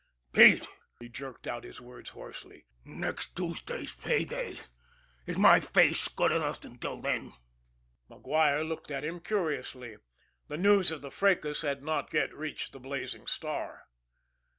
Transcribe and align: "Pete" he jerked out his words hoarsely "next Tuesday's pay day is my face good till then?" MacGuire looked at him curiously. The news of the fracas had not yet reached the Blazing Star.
"Pete" 0.33 0.67
he 0.99 1.09
jerked 1.09 1.47
out 1.47 1.63
his 1.63 1.79
words 1.79 2.09
hoarsely 2.09 2.65
"next 2.83 3.35
Tuesday's 3.37 3.93
pay 3.93 4.25
day 4.25 4.57
is 5.27 5.37
my 5.37 5.59
face 5.59 6.07
good 6.07 6.29
till 6.81 6.99
then?" 7.01 7.33
MacGuire 8.09 8.67
looked 8.67 8.89
at 8.89 9.03
him 9.05 9.19
curiously. 9.19 9.97
The 10.47 10.57
news 10.57 10.89
of 10.89 11.03
the 11.03 11.11
fracas 11.11 11.61
had 11.61 11.83
not 11.83 12.11
yet 12.15 12.33
reached 12.33 12.71
the 12.71 12.79
Blazing 12.79 13.27
Star. 13.27 13.89